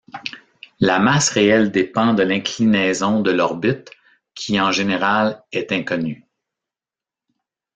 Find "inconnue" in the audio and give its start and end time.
5.71-6.25